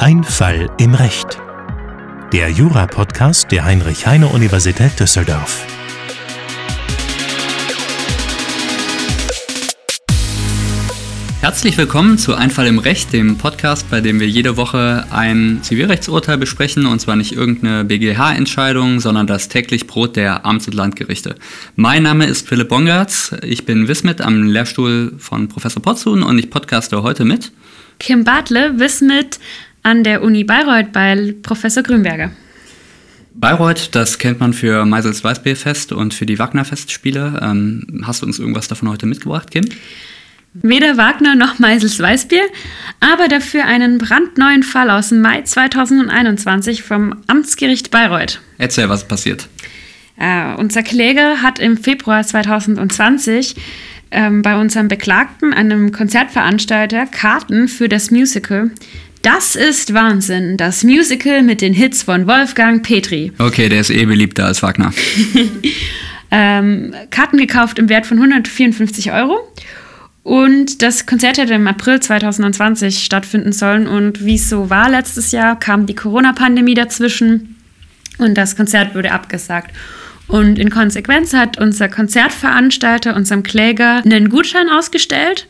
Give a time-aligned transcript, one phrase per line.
[0.00, 1.38] Ein Fall im Recht.
[2.32, 5.64] Der Jura-Podcast der Heinrich-Heine-Universität Düsseldorf.
[11.40, 16.36] Herzlich willkommen zu Einfall im Recht, dem Podcast, bei dem wir jede Woche ein Zivilrechtsurteil
[16.36, 21.36] besprechen, und zwar nicht irgendeine BGH-Entscheidung, sondern das täglich Brot der Amts- und Landgerichte.
[21.76, 26.50] Mein Name ist Philipp Bongartz, ich bin Wismit am Lehrstuhl von Professor Potzun und ich
[26.50, 27.52] podcaste heute mit
[28.00, 29.38] Kim Bartle, Wismit
[29.84, 32.32] an der Uni Bayreuth bei Professor Grünberger.
[33.34, 37.40] Bayreuth, das kennt man für Meisels Weißbierfest und für die Wagner-Festspiele.
[37.42, 39.66] Ähm, hast du uns irgendwas davon heute mitgebracht, Kim?
[40.54, 42.42] Weder Wagner noch Meisels Weißbier,
[42.98, 48.40] aber dafür einen brandneuen Fall aus dem Mai 2021 vom Amtsgericht Bayreuth.
[48.58, 49.46] Erzähl, was passiert.
[50.18, 53.54] Äh, unser Kläger hat im Februar 2020
[54.10, 58.70] ähm, bei unserem Beklagten, einem Konzertveranstalter, Karten für das Musical
[59.22, 63.32] Das ist Wahnsinn, das Musical mit den Hits von Wolfgang Petri.
[63.38, 64.92] Okay, der ist eh beliebter als Wagner.
[66.30, 69.38] ähm, Karten gekauft im Wert von 154 Euro.
[70.22, 73.86] Und das Konzert hätte im April 2020 stattfinden sollen.
[73.86, 77.56] Und wie es so war letztes Jahr, kam die Corona-Pandemie dazwischen
[78.18, 79.74] und das Konzert wurde abgesagt.
[80.30, 85.48] Und in Konsequenz hat unser Konzertveranstalter unserem Kläger einen Gutschein ausgestellt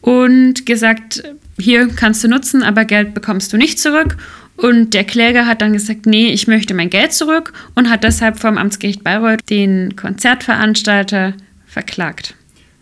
[0.00, 1.22] und gesagt,
[1.58, 4.16] hier kannst du nutzen, aber Geld bekommst du nicht zurück.
[4.56, 8.38] Und der Kläger hat dann gesagt, nee, ich möchte mein Geld zurück und hat deshalb
[8.38, 11.34] vom Amtsgericht Bayreuth den Konzertveranstalter
[11.66, 12.34] verklagt.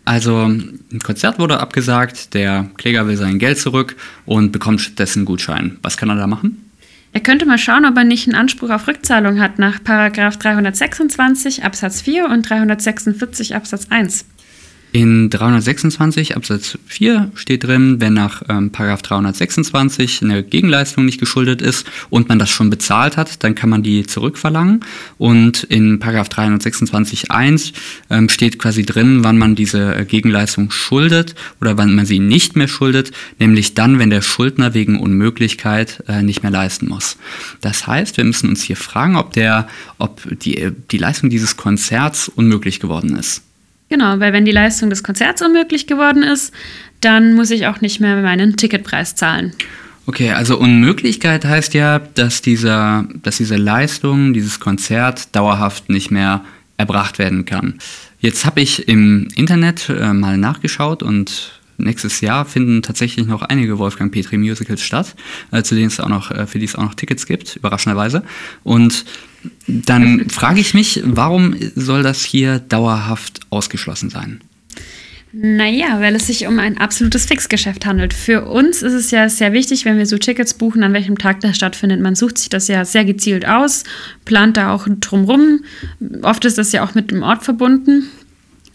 [0.05, 5.77] Also ein Konzert wurde abgesagt, der Kläger will sein Geld zurück und bekommt stattdessen Gutschein.
[5.81, 6.66] Was kann er da machen?
[7.17, 11.99] Er könnte mal schauen, ob er nicht einen Anspruch auf Rückzahlung hat nach 326 Absatz
[12.01, 14.23] 4 und 346 Absatz 1.
[14.93, 21.85] In 326 Absatz 4 steht drin, wenn nach ähm, 326 eine Gegenleistung nicht geschuldet ist
[22.09, 24.79] und man das schon bezahlt hat, dann kann man die zurückverlangen.
[25.17, 27.73] Und in 326 1
[28.09, 32.55] ähm, steht quasi drin, wann man diese äh, Gegenleistung schuldet oder wann man sie nicht
[32.55, 37.17] mehr schuldet, nämlich dann, wenn der Schuldner wegen Unmöglichkeit äh, nicht mehr leisten muss.
[37.59, 39.67] Das heißt, wir müssen uns hier fragen, ob, der,
[39.97, 43.43] ob die, die Leistung dieses Konzerts unmöglich geworden ist.
[43.89, 46.53] Genau, weil wenn die Leistung des Konzerts unmöglich geworden ist,
[47.01, 49.53] dann muss ich auch nicht mehr meinen Ticketpreis zahlen.
[50.07, 56.43] Okay, also Unmöglichkeit heißt ja, dass, dieser, dass diese Leistung, dieses Konzert dauerhaft nicht mehr
[56.77, 57.75] erbracht werden kann.
[58.19, 63.77] Jetzt habe ich im Internet äh, mal nachgeschaut und nächstes Jahr finden tatsächlich noch einige
[63.77, 65.15] Wolfgang Petri Musicals statt,
[65.51, 68.23] äh, zu denen es auch noch, äh, für die es auch noch Tickets gibt, überraschenderweise.
[68.63, 69.05] Und
[69.67, 74.41] dann frage ich mich, warum soll das hier dauerhaft ausgeschlossen sein?
[75.33, 78.13] Naja, weil es sich um ein absolutes Fixgeschäft handelt.
[78.13, 81.41] Für uns ist es ja sehr wichtig, wenn wir so Tickets buchen, an welchem Tag
[81.41, 82.01] das stattfindet.
[82.01, 83.83] Man sucht sich das ja sehr gezielt aus,
[84.25, 85.63] plant da auch drumrum.
[86.21, 88.07] Oft ist das ja auch mit dem Ort verbunden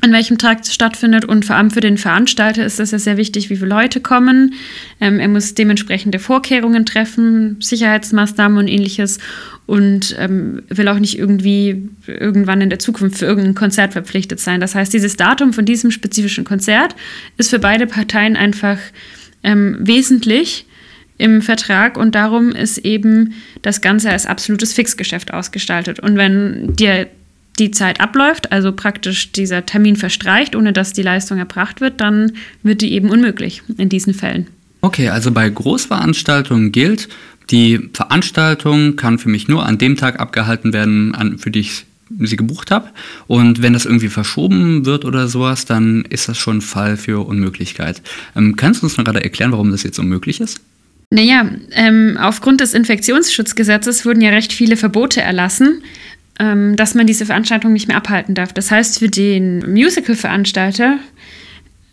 [0.02, 3.16] an welchem Tag es stattfindet und vor allem für den Veranstalter ist es ja sehr
[3.16, 4.54] wichtig, wie viele Leute kommen.
[5.00, 9.20] Ähm, er muss dementsprechende Vorkehrungen treffen, Sicherheitsmaßnahmen und ähnliches
[9.66, 14.60] und ähm, will auch nicht irgendwie irgendwann in der Zukunft für irgendein Konzert verpflichtet sein.
[14.60, 16.96] Das heißt, dieses Datum von diesem spezifischen Konzert
[17.36, 18.78] ist für beide Parteien einfach
[19.44, 20.66] ähm, wesentlich
[21.16, 26.00] im Vertrag und darum ist eben das Ganze als absolutes Fixgeschäft ausgestaltet.
[26.00, 27.06] Und wenn dir
[27.58, 32.32] die Zeit abläuft, also praktisch dieser Termin verstreicht, ohne dass die Leistung erbracht wird, dann
[32.62, 34.46] wird die eben unmöglich in diesen Fällen.
[34.80, 37.08] Okay, also bei Großveranstaltungen gilt,
[37.50, 41.84] die Veranstaltung kann für mich nur an dem Tag abgehalten werden, an, für die ich
[42.20, 42.90] sie gebucht habe.
[43.26, 47.26] Und wenn das irgendwie verschoben wird oder sowas, dann ist das schon ein Fall für
[47.26, 48.02] Unmöglichkeit.
[48.36, 50.60] Ähm, kannst du uns noch gerade erklären, warum das jetzt unmöglich ist?
[51.10, 55.82] Naja, ähm, aufgrund des Infektionsschutzgesetzes wurden ja recht viele Verbote erlassen
[56.38, 58.52] ähm, dass man diese Veranstaltung nicht mehr abhalten darf.
[58.52, 60.98] Das heißt, für den Musical-Veranstalter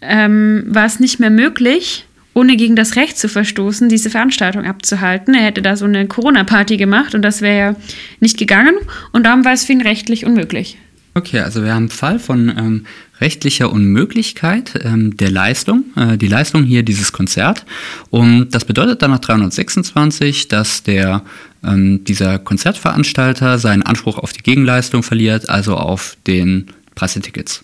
[0.01, 5.33] ähm, war es nicht mehr möglich, ohne gegen das Recht zu verstoßen, diese Veranstaltung abzuhalten.
[5.33, 7.75] Er hätte da so eine Corona-Party gemacht und das wäre ja
[8.19, 8.75] nicht gegangen
[9.11, 10.77] und darum war es für ihn rechtlich unmöglich.
[11.15, 12.85] Okay, also wir haben einen Fall von ähm,
[13.19, 17.65] rechtlicher Unmöglichkeit ähm, der Leistung, äh, die Leistung hier dieses Konzert.
[18.09, 21.23] Und das bedeutet dann nach 326, dass der,
[21.63, 27.63] ähm, dieser Konzertveranstalter seinen Anspruch auf die Gegenleistung verliert, also auf den Preis der Tickets.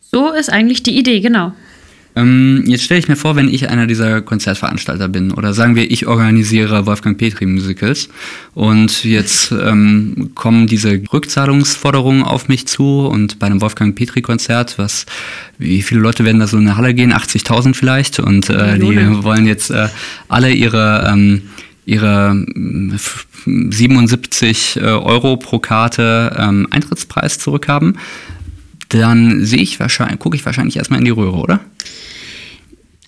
[0.00, 1.52] So ist eigentlich die Idee, genau.
[2.16, 5.90] Ähm, jetzt stelle ich mir vor, wenn ich einer dieser Konzertveranstalter bin oder sagen wir,
[5.90, 8.08] ich organisiere Wolfgang Petri Musicals
[8.54, 14.76] und jetzt ähm, kommen diese Rückzahlungsforderungen auf mich zu und bei einem Wolfgang Petri Konzert,
[14.78, 15.06] was,
[15.58, 17.12] wie viele Leute werden da so in eine Halle gehen?
[17.12, 19.88] 80.000 vielleicht und äh, die wollen jetzt äh,
[20.28, 21.42] alle ihre ähm,
[21.86, 22.46] ihre
[23.46, 27.98] 77 äh, Euro pro Karte ähm, Eintrittspreis zurückhaben,
[28.90, 31.60] dann sehe ich wahrscheinlich, gucke ich wahrscheinlich erstmal in die Röhre, oder?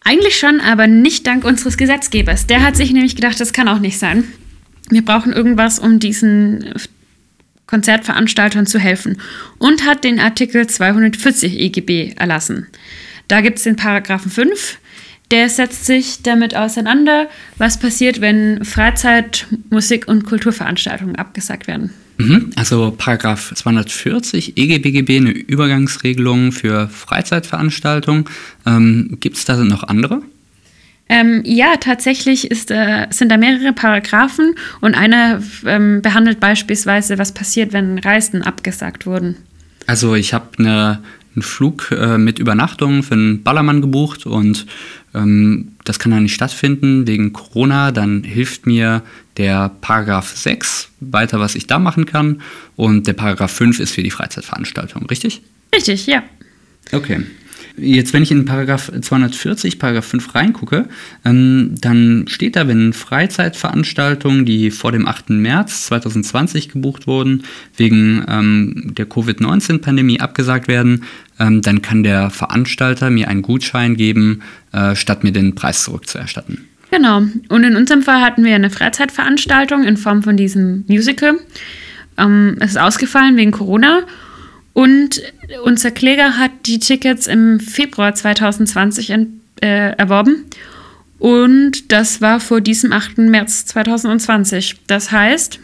[0.05, 2.47] Eigentlich schon, aber nicht dank unseres Gesetzgebers.
[2.47, 4.25] Der hat sich nämlich gedacht, das kann auch nicht sein.
[4.89, 6.73] Wir brauchen irgendwas, um diesen
[7.67, 9.19] Konzertveranstaltern zu helfen.
[9.59, 12.67] Und hat den Artikel 240 EGB erlassen.
[13.29, 14.79] Da gibt es den Paragraphen 5.
[15.31, 21.91] Der setzt sich damit auseinander, was passiert, wenn Freizeit-, Musik- und Kulturveranstaltungen abgesagt werden.
[22.19, 22.51] Mhm.
[22.57, 28.27] Also Paragraph 240 EGBGB, eine Übergangsregelung für Freizeitveranstaltungen.
[28.67, 30.23] Ähm, Gibt es da noch andere?
[31.09, 37.33] Ähm, ja, tatsächlich ist, äh, sind da mehrere Paragraphen und einer ähm, behandelt beispielsweise, was
[37.33, 39.37] passiert, wenn Reisen abgesagt wurden.
[39.87, 41.03] Also ich habe eine
[41.35, 44.67] einen Flug äh, mit Übernachtung für einen Ballermann gebucht und
[45.15, 47.93] ähm, das kann dann nicht stattfinden wegen Corona.
[47.93, 49.03] Dann hilft mir
[49.37, 52.43] der Paragraph 6 weiter, was ich da machen kann.
[52.77, 55.43] Und der Paragraph 5 ist für die Freizeitveranstaltung, richtig?
[55.75, 56.23] Richtig, ja.
[56.93, 57.25] Okay.
[57.77, 60.89] Jetzt, wenn ich in Paragraph 240, Paragraph 5 reingucke,
[61.25, 65.31] ähm, dann steht da, wenn Freizeitveranstaltungen, die vor dem 8.
[65.31, 67.45] März 2020 gebucht wurden,
[67.77, 71.05] wegen ähm, der Covid-19-Pandemie abgesagt werden,
[71.39, 74.43] ähm, dann kann der Veranstalter mir einen Gutschein geben,
[74.73, 76.69] äh, statt mir den Preis zurückzuerstatten.
[76.91, 77.23] Genau.
[77.49, 81.39] Und in unserem Fall hatten wir eine Freizeitveranstaltung in Form von diesem Musical.
[82.19, 84.03] Ähm, es ist ausgefallen wegen Corona.
[84.73, 85.23] Und
[85.65, 89.17] unser Kläger hat die Tickets im Februar 2020 äh,
[89.97, 90.47] erworben.
[91.19, 93.19] Und das war vor diesem 8.
[93.19, 94.77] März 2020.
[94.87, 95.61] Das heißt,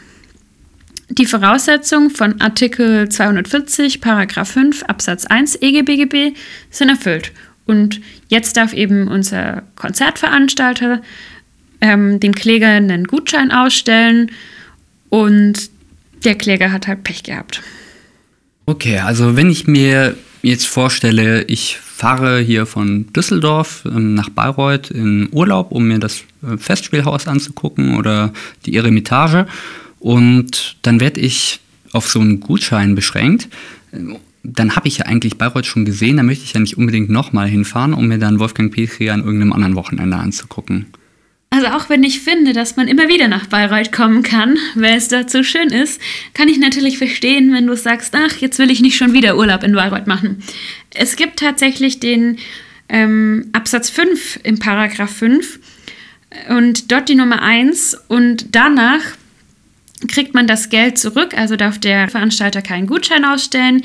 [1.09, 6.33] die Voraussetzungen von Artikel 240, Paragraph 5, Absatz 1 EGBGB
[6.69, 7.31] sind erfüllt.
[7.65, 11.01] Und jetzt darf eben unser Konzertveranstalter
[11.81, 14.31] ähm, dem Kläger einen Gutschein ausstellen
[15.09, 15.69] und
[16.23, 17.61] der Kläger hat halt Pech gehabt.
[18.69, 24.91] Okay, also wenn ich mir jetzt vorstelle, ich fahre hier von Düsseldorf ähm, nach Bayreuth
[24.91, 28.31] in Urlaub, um mir das äh, Festspielhaus anzugucken oder
[28.67, 29.47] die Eremitage
[29.97, 31.61] und dann werde ich
[31.93, 33.49] auf so einen Gutschein beschränkt.
[34.43, 37.47] Dann habe ich ja eigentlich Bayreuth schon gesehen, da möchte ich ja nicht unbedingt nochmal
[37.47, 40.85] hinfahren, um mir dann Wolfgang Petri an irgendeinem anderen Wochenende anzugucken.
[41.51, 45.09] Also auch wenn ich finde, dass man immer wieder nach Bayreuth kommen kann, weil es
[45.09, 45.99] so schön ist,
[46.33, 49.63] kann ich natürlich verstehen, wenn du sagst, ach, jetzt will ich nicht schon wieder Urlaub
[49.63, 50.43] in Bayreuth machen.
[50.93, 52.37] Es gibt tatsächlich den
[52.87, 55.59] ähm, Absatz 5 im Paragraph 5
[56.49, 59.01] und dort die Nummer 1 und danach
[60.07, 63.81] kriegt man das Geld zurück, also darf der Veranstalter keinen Gutschein ausstellen,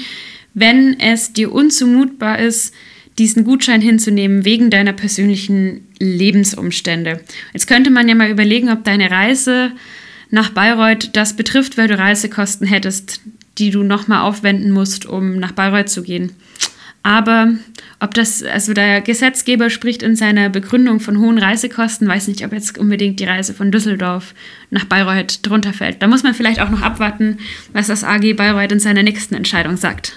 [0.52, 2.75] wenn es dir unzumutbar ist,
[3.19, 7.21] diesen Gutschein hinzunehmen wegen deiner persönlichen Lebensumstände.
[7.53, 9.73] Jetzt könnte man ja mal überlegen, ob deine Reise
[10.31, 13.21] nach Bayreuth das betrifft, weil du Reisekosten hättest,
[13.59, 16.33] die du nochmal aufwenden musst, um nach Bayreuth zu gehen.
[17.05, 17.53] Aber
[18.01, 22.53] ob das, also der Gesetzgeber spricht in seiner Begründung von hohen Reisekosten, weiß nicht, ob
[22.53, 24.35] jetzt unbedingt die Reise von Düsseldorf
[24.71, 26.03] nach Bayreuth drunter fällt.
[26.03, 27.39] Da muss man vielleicht auch noch abwarten,
[27.75, 30.15] was das AG Bayreuth in seiner nächsten Entscheidung sagt.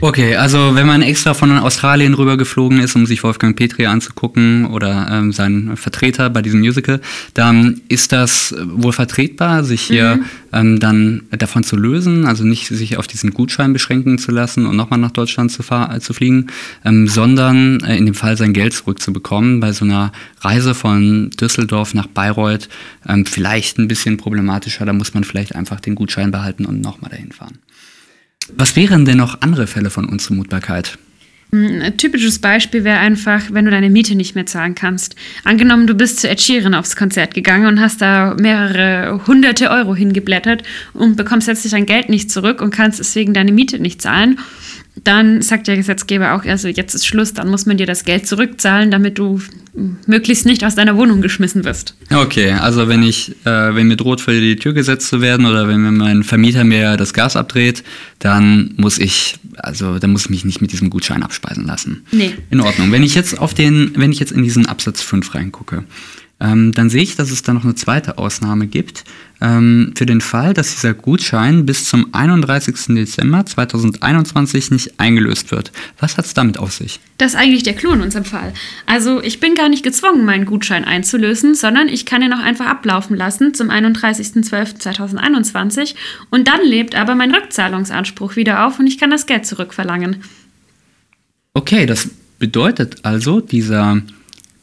[0.00, 4.66] Okay, also wenn man extra von Australien rüber geflogen ist, um sich Wolfgang Petri anzugucken
[4.66, 7.00] oder ähm, seinen Vertreter bei diesem Musical,
[7.32, 10.24] dann ist das wohl vertretbar, sich hier mhm.
[10.52, 14.76] ähm, dann davon zu lösen, also nicht sich auf diesen Gutschein beschränken zu lassen und
[14.76, 16.48] nochmal nach Deutschland zu, äh, zu fliegen,
[16.84, 19.60] ähm, sondern äh, in dem Fall sein Geld zurückzubekommen.
[19.60, 22.68] Bei so einer Reise von Düsseldorf nach Bayreuth
[23.08, 27.10] ähm, vielleicht ein bisschen problematischer, da muss man vielleicht einfach den Gutschein behalten und nochmal
[27.10, 27.58] dahin fahren.
[28.54, 30.98] Was wären denn noch andere Fälle von Unzumutbarkeit?
[31.52, 35.14] Hm, ein typisches Beispiel wäre einfach, wenn du deine Miete nicht mehr zahlen kannst.
[35.44, 39.94] Angenommen, du bist zu Ed Sheeran aufs Konzert gegangen und hast da mehrere hunderte Euro
[39.94, 44.38] hingeblättert und bekommst jetzt dein Geld nicht zurück und kannst deswegen deine Miete nicht zahlen
[45.04, 48.26] dann sagt der Gesetzgeber auch, also jetzt ist Schluss, dann muss man dir das Geld
[48.26, 49.40] zurückzahlen, damit du
[50.06, 51.94] möglichst nicht aus deiner Wohnung geschmissen wirst.
[52.10, 55.68] Okay, also wenn ich, äh, wenn mir droht, vor die Tür gesetzt zu werden oder
[55.68, 57.84] wenn mir mein Vermieter mir das Gas abdreht,
[58.18, 62.06] dann muss ich, also dann muss ich mich nicht mit diesem Gutschein abspeisen lassen.
[62.10, 62.34] Nee.
[62.50, 62.90] In Ordnung.
[62.90, 65.84] Wenn ich jetzt auf den, wenn ich jetzt in diesen Absatz 5 reingucke,
[66.38, 69.04] Ähm, dann sehe ich, dass es da noch eine zweite Ausnahme gibt.
[69.40, 72.94] Ähm, für den Fall, dass dieser Gutschein bis zum 31.
[72.94, 75.72] Dezember 2021 nicht eingelöst wird.
[75.98, 77.00] Was hat es damit auf sich?
[77.16, 78.52] Das ist eigentlich der Clou in unserem Fall.
[78.84, 82.66] Also ich bin gar nicht gezwungen, meinen Gutschein einzulösen, sondern ich kann ihn auch einfach
[82.66, 85.94] ablaufen lassen zum 31.12.2021
[86.28, 90.22] und dann lebt aber mein Rückzahlungsanspruch wieder auf und ich kann das Geld zurückverlangen.
[91.54, 94.02] Okay, das bedeutet also, dieser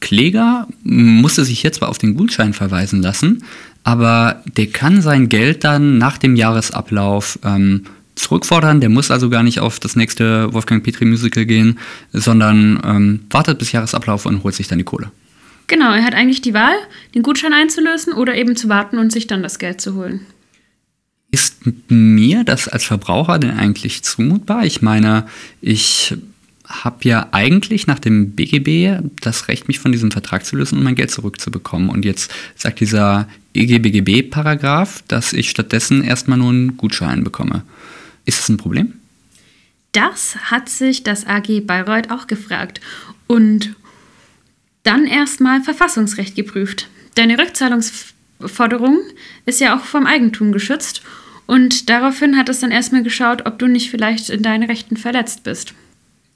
[0.04, 3.42] Kläger musste sich jetzt zwar auf den Gutschein verweisen lassen,
[3.84, 7.84] aber der kann sein Geld dann nach dem Jahresablauf ähm,
[8.14, 8.82] zurückfordern.
[8.82, 11.78] Der muss also gar nicht auf das nächste Wolfgang Petri Musical gehen,
[12.12, 15.10] sondern ähm, wartet bis Jahresablauf und holt sich dann die Kohle.
[15.68, 16.76] Genau, er hat eigentlich die Wahl,
[17.14, 20.20] den Gutschein einzulösen oder eben zu warten und sich dann das Geld zu holen.
[21.30, 24.66] Ist mir das als Verbraucher denn eigentlich zumutbar?
[24.66, 25.26] Ich meine,
[25.62, 26.14] ich
[26.66, 30.84] habe ja eigentlich nach dem BGB das Recht, mich von diesem Vertrag zu lösen und
[30.84, 31.90] mein Geld zurückzubekommen.
[31.90, 37.62] Und jetzt sagt dieser EGBGB-Paragraph, dass ich stattdessen erstmal nur einen Gutschein bekomme.
[38.24, 38.94] Ist das ein Problem?
[39.92, 42.80] Das hat sich das AG Bayreuth auch gefragt
[43.26, 43.76] und
[44.82, 46.88] dann erstmal Verfassungsrecht geprüft.
[47.14, 48.98] Deine Rückzahlungsforderung
[49.46, 51.02] ist ja auch vom Eigentum geschützt
[51.46, 55.44] und daraufhin hat es dann erstmal geschaut, ob du nicht vielleicht in deinen Rechten verletzt
[55.44, 55.74] bist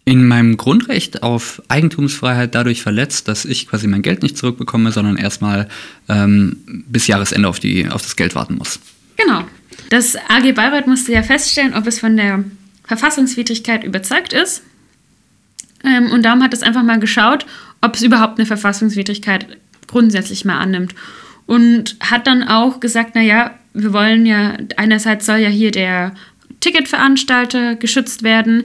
[0.08, 5.18] in meinem Grundrecht auf Eigentumsfreiheit dadurch verletzt, dass ich quasi mein Geld nicht zurückbekomme, sondern
[5.18, 5.68] erstmal
[6.08, 8.80] ähm, bis Jahresende auf, die, auf das Geld warten muss.
[9.18, 9.44] Genau.
[9.90, 12.42] Das AG Bayreuth musste ja feststellen, ob es von der
[12.84, 14.62] Verfassungswidrigkeit überzeugt ist.
[15.84, 17.44] Ähm, und darum hat es einfach mal geschaut,
[17.82, 20.94] ob es überhaupt eine Verfassungswidrigkeit grundsätzlich mal annimmt.
[21.44, 26.14] Und hat dann auch gesagt, naja, wir wollen ja, einerseits soll ja hier der
[26.60, 28.64] Ticketveranstalter geschützt werden.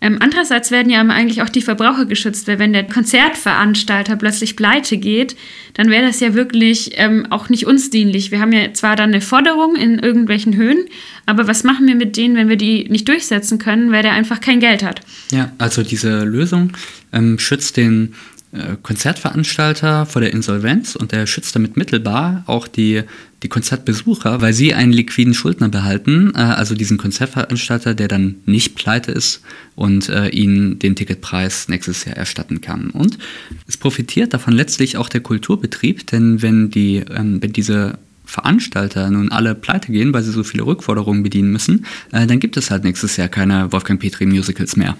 [0.00, 4.96] Ähm, andererseits werden ja eigentlich auch die Verbraucher geschützt, weil wenn der Konzertveranstalter plötzlich pleite
[4.96, 5.36] geht,
[5.74, 8.30] dann wäre das ja wirklich ähm, auch nicht uns dienlich.
[8.30, 10.86] Wir haben ja zwar dann eine Forderung in irgendwelchen Höhen,
[11.26, 14.40] aber was machen wir mit denen, wenn wir die nicht durchsetzen können, weil der einfach
[14.40, 15.00] kein Geld hat?
[15.32, 16.72] Ja, also diese Lösung
[17.12, 18.14] ähm, schützt den
[18.52, 23.02] äh, Konzertveranstalter vor der Insolvenz und der schützt damit mittelbar auch die,
[23.42, 28.74] die Konzertbesucher, weil sie einen liquiden Schuldner behalten, äh, also diesen Konzertveranstalter, der dann nicht
[28.74, 29.42] pleite ist
[29.76, 32.90] und äh, ihnen den Ticketpreis nächstes Jahr erstatten kann.
[32.90, 33.18] Und
[33.66, 39.30] es profitiert davon letztlich auch der Kulturbetrieb, denn wenn, die, ähm, wenn diese Veranstalter nun
[39.30, 42.84] alle pleite gehen, weil sie so viele Rückforderungen bedienen müssen, äh, dann gibt es halt
[42.84, 44.96] nächstes Jahr keine Wolfgang Petri Musicals mehr.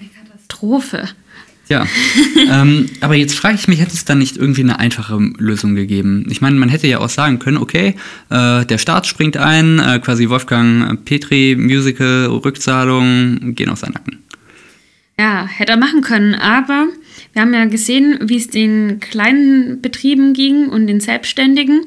[0.00, 1.08] Eine Katastrophe.
[1.68, 1.86] Ja,
[2.50, 6.26] ähm, aber jetzt frage ich mich, hätte es da nicht irgendwie eine einfache Lösung gegeben?
[6.28, 7.94] Ich meine, man hätte ja auch sagen können, okay,
[8.30, 14.18] äh, der Staat springt ein, äh, quasi Wolfgang Petri, Musical, Rückzahlung, gehen aus seinen Nacken.
[15.18, 16.88] Ja, hätte er machen können, aber
[17.32, 21.82] wir haben ja gesehen, wie es den kleinen Betrieben ging und den Selbstständigen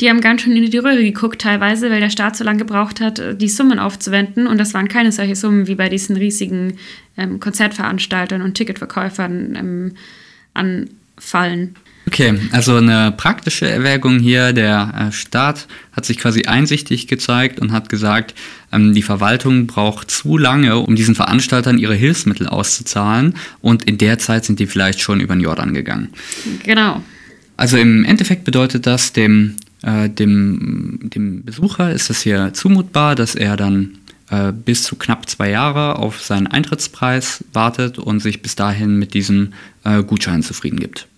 [0.00, 3.00] die haben ganz schön in die Röhre geguckt teilweise, weil der Staat so lange gebraucht
[3.00, 4.46] hat, die Summen aufzuwenden.
[4.46, 6.78] Und das waren keine solche Summen wie bei diesen riesigen
[7.16, 9.92] ähm, Konzertveranstaltern und Ticketverkäufern ähm,
[10.54, 11.76] anfallen.
[12.06, 14.54] Okay, also eine praktische Erwägung hier.
[14.54, 18.34] Der äh, Staat hat sich quasi einsichtig gezeigt und hat gesagt,
[18.72, 23.34] ähm, die Verwaltung braucht zu lange, um diesen Veranstaltern ihre Hilfsmittel auszuzahlen.
[23.60, 26.08] Und in der Zeit sind die vielleicht schon über den Jordan gegangen.
[26.64, 27.02] Genau.
[27.58, 33.34] Also im Endeffekt bedeutet das dem äh, dem, dem Besucher ist es hier zumutbar, dass
[33.34, 33.98] er dann
[34.30, 39.14] äh, bis zu knapp zwei Jahre auf seinen Eintrittspreis wartet und sich bis dahin mit
[39.14, 39.52] diesem
[39.84, 41.08] äh, Gutschein zufrieden gibt.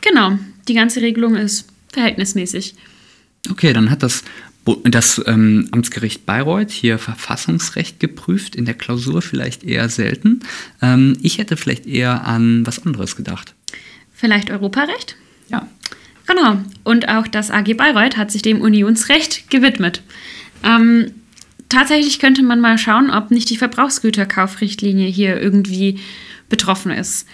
[0.00, 2.74] Genau, die ganze Regelung ist verhältnismäßig.
[3.50, 4.24] Okay, dann hat das,
[4.84, 10.40] das ähm, Amtsgericht Bayreuth hier Verfassungsrecht geprüft, in der Klausur vielleicht eher selten.
[10.80, 13.54] Ähm, ich hätte vielleicht eher an was anderes gedacht.
[14.12, 15.16] Vielleicht Europarecht?
[15.48, 15.68] Ja.
[16.26, 16.58] Genau.
[16.84, 20.02] Und auch das AG Bayreuth hat sich dem Unionsrecht gewidmet.
[20.64, 21.12] Ähm,
[21.68, 26.00] tatsächlich könnte man mal schauen, ob nicht die Verbrauchsgüterkaufrichtlinie hier irgendwie
[26.48, 27.26] betroffen ist.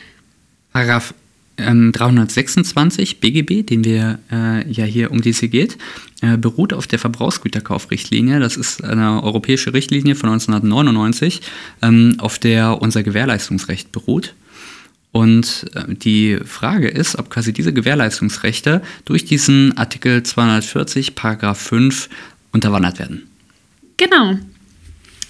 [0.73, 1.15] Paragraph
[1.59, 5.77] ähm, 326 BGB, den wir äh, ja hier um die es hier geht,
[6.23, 8.41] äh, beruht auf der Verbrauchsgüterkaufrichtlinie.
[8.41, 11.43] Das ist eine europäische Richtlinie von 1999,
[11.83, 14.35] ähm, auf der unser Gewährleistungsrecht beruht.
[15.13, 22.09] Und äh, die Frage ist, ob quasi diese Gewährleistungsrechte durch diesen Artikel 240, Paragraph 5
[22.53, 23.29] unterwandert werden.
[23.99, 24.39] Genau.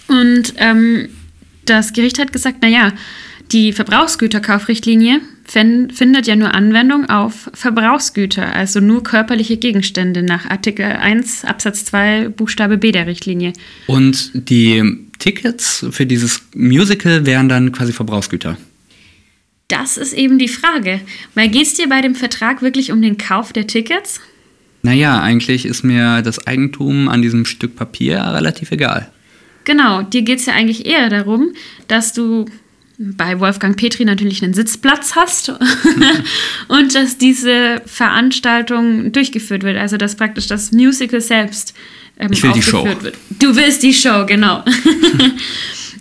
[0.07, 1.09] Und ähm,
[1.65, 2.93] das Gericht hat gesagt, naja,
[3.51, 11.43] die Verbrauchsgüterkaufrichtlinie findet ja nur Anwendung auf Verbrauchsgüter, also nur körperliche Gegenstände nach Artikel 1
[11.45, 13.53] Absatz 2 Buchstabe B der Richtlinie.
[13.87, 14.81] Und die
[15.19, 18.57] Tickets für dieses Musical wären dann quasi Verbrauchsgüter?
[19.73, 21.01] Das ist eben die Frage.
[21.35, 24.21] Weil geht es dir bei dem Vertrag wirklich um den Kauf der Tickets?
[24.81, 29.11] Naja, eigentlich ist mir das Eigentum an diesem Stück Papier relativ egal.
[29.63, 31.53] Genau, dir geht es ja eigentlich eher darum,
[31.87, 32.45] dass du
[32.99, 35.49] bei Wolfgang Petri natürlich einen Sitzplatz hast
[36.67, 39.77] und dass diese Veranstaltung durchgeführt wird.
[39.77, 41.73] Also dass praktisch das Musical selbst
[42.19, 42.85] ähm, ich will die Show.
[42.85, 43.15] wird.
[43.39, 44.63] Du willst die Show, genau.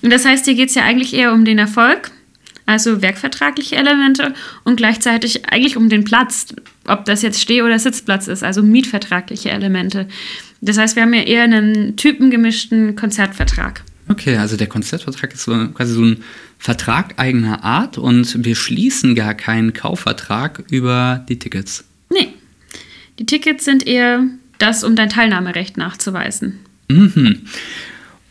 [0.03, 2.11] und das heißt, dir geht es ja eigentlich eher um den Erfolg,
[2.73, 6.55] also werkvertragliche Elemente und gleichzeitig eigentlich um den Platz,
[6.87, 10.09] ob das jetzt Steh- oder Sitzplatz ist, also mietvertragliche Elemente.
[10.61, 13.83] Das heißt, wir haben ja eher einen typengemischten Konzertvertrag.
[14.09, 16.25] Okay, also der Konzertvertrag ist so, quasi so ein
[16.59, 21.85] Vertrag eigener Art und wir schließen gar keinen Kaufvertrag über die Tickets.
[22.11, 22.29] Nee.
[23.19, 24.25] Die Tickets sind eher
[24.59, 26.61] das, um dein Teilnahmerecht nachzuweisen.
[26.89, 27.43] Mhm.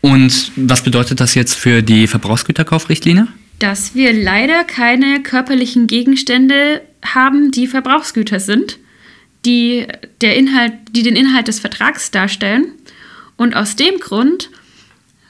[0.00, 3.28] Und was bedeutet das jetzt für die Verbrauchsgüterkaufrichtlinie?
[3.62, 8.80] Dass wir leider keine körperlichen Gegenstände haben, die Verbrauchsgüter sind,
[9.44, 9.86] die,
[10.20, 12.72] der Inhalt, die den Inhalt des Vertrags darstellen.
[13.36, 14.50] Und aus dem Grund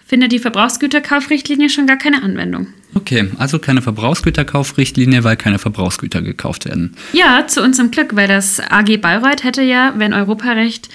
[0.06, 2.68] findet die Verbrauchsgüterkaufrichtlinie schon gar keine Anwendung.
[2.94, 6.96] Okay, also keine Verbrauchsgüterkaufrichtlinie, weil keine Verbrauchsgüter gekauft werden.
[7.12, 10.88] Ja, zu unserem Glück, weil das AG Bayreuth hätte ja, wenn Europarecht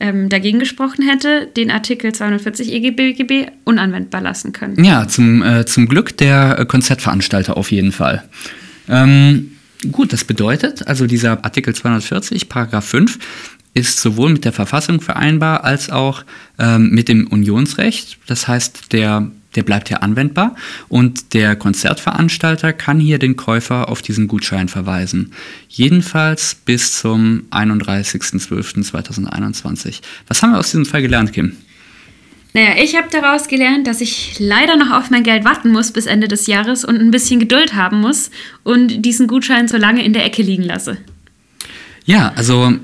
[0.00, 4.82] ähm, dagegen gesprochen hätte, den Artikel 240 EGBGB unanwendbar lassen können.
[4.84, 8.24] Ja, zum, äh, zum Glück der äh, Konzertveranstalter auf jeden Fall.
[8.88, 9.52] Ähm,
[9.92, 13.18] gut, das bedeutet, also dieser Artikel 240, Paragraph 5,
[13.74, 16.24] ist sowohl mit der Verfassung vereinbar als auch
[16.58, 18.18] ähm, mit dem Unionsrecht.
[18.26, 20.54] Das heißt, der, der bleibt hier anwendbar
[20.88, 25.32] und der Konzertveranstalter kann hier den Käufer auf diesen Gutschein verweisen.
[25.68, 30.00] Jedenfalls bis zum 31.12.2021.
[30.28, 31.56] Was haben wir aus diesem Fall gelernt, Kim?
[32.56, 36.06] Naja, ich habe daraus gelernt, dass ich leider noch auf mein Geld warten muss bis
[36.06, 38.30] Ende des Jahres und ein bisschen Geduld haben muss
[38.62, 40.96] und diesen Gutschein so lange in der Ecke liegen lasse.
[42.04, 42.74] Ja, also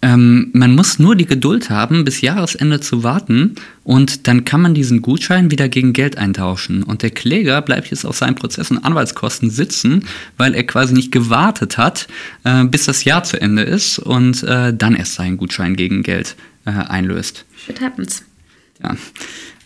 [0.00, 4.74] ähm, man muss nur die Geduld haben, bis Jahresende zu warten und dann kann man
[4.74, 6.84] diesen Gutschein wieder gegen Geld eintauschen.
[6.84, 10.04] Und der Kläger bleibt jetzt auf seinen Prozess- und Anwaltskosten sitzen,
[10.36, 12.06] weil er quasi nicht gewartet hat,
[12.44, 16.36] äh, bis das Jahr zu Ende ist und äh, dann erst seinen Gutschein gegen Geld
[16.64, 17.44] äh, einlöst.
[17.56, 18.22] Shit happens.
[18.82, 18.96] Ja.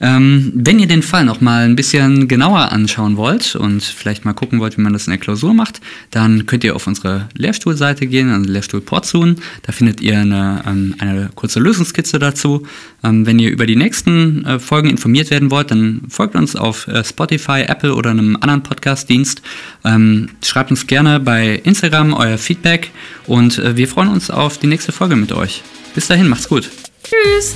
[0.03, 4.33] Ähm, wenn ihr den Fall noch mal ein bisschen genauer anschauen wollt und vielleicht mal
[4.33, 5.81] gucken wollt, wie man das in der Klausur macht,
[6.11, 9.37] dann könnt ihr auf unsere Lehrstuhlseite gehen, also Lehrstuhl Portzun.
[9.63, 12.67] Da findet ihr eine, ähm, eine kurze Lösungskizze dazu.
[13.05, 16.89] Ähm, wenn ihr über die nächsten äh, Folgen informiert werden wollt, dann folgt uns auf
[16.89, 19.41] äh, Spotify, Apple oder einem anderen Podcast-Dienst.
[19.85, 22.91] Ähm, schreibt uns gerne bei Instagram euer Feedback
[23.29, 25.63] und äh, wir freuen uns auf die nächste Folge mit euch.
[25.95, 26.69] Bis dahin, macht's gut.
[27.05, 27.55] Tschüss.